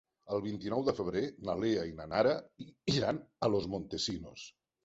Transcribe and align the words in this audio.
El 0.35 0.39
vint-i-nou 0.45 0.79
de 0.87 0.95
febrer 0.99 1.21
na 1.49 1.55
Lea 1.65 1.85
i 1.91 1.95
na 1.99 2.09
Nara 2.15 2.33
iran 2.97 3.21
a 3.47 3.51
Los 3.57 3.69
Montesinos. 3.75 4.49